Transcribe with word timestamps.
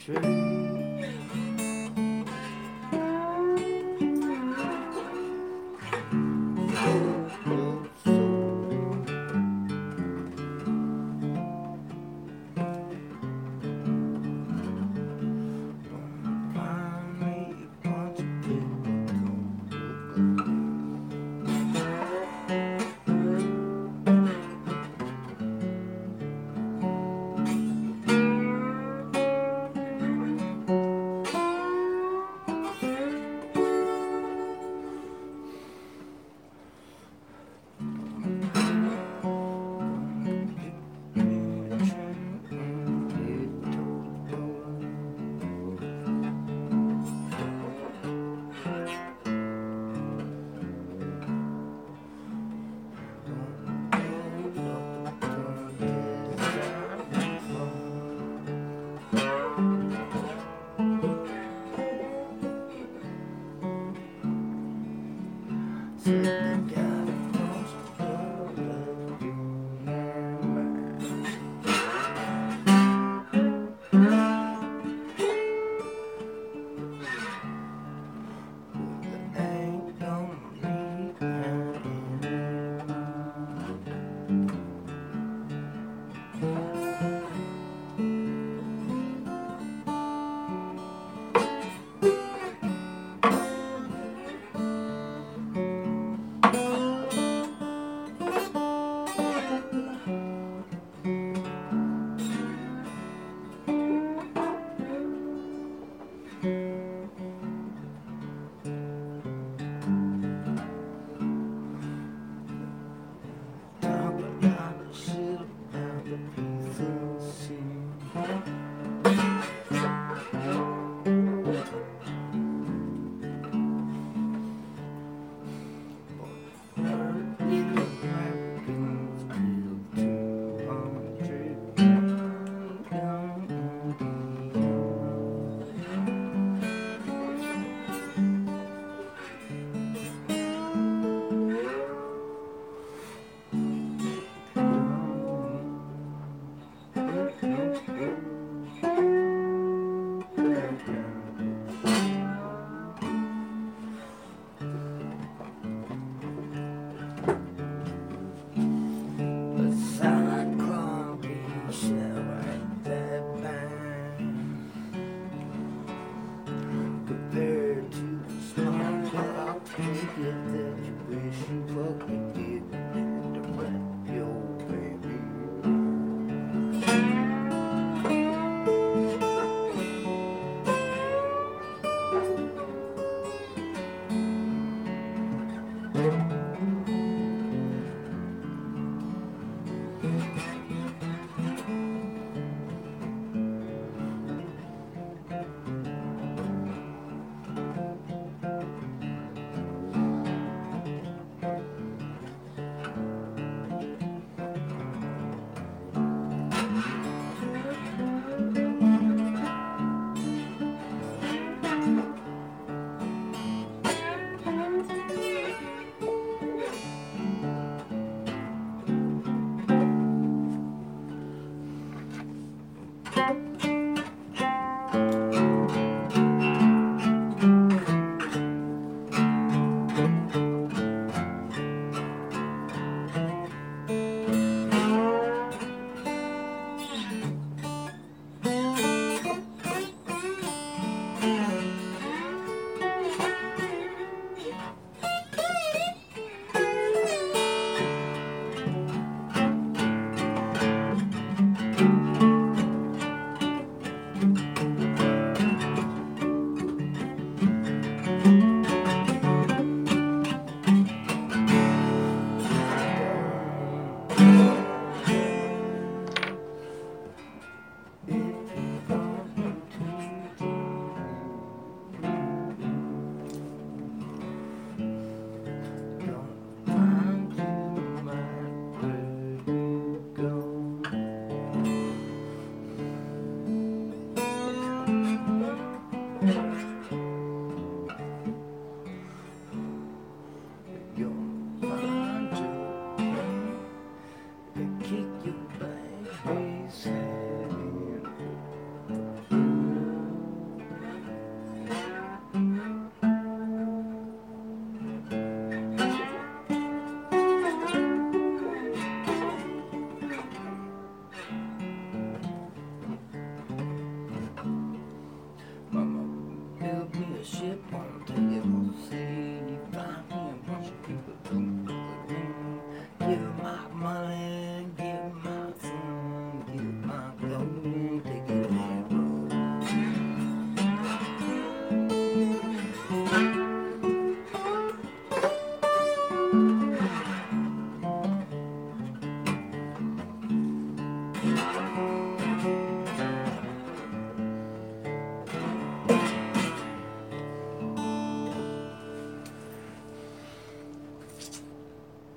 true. 0.00 0.49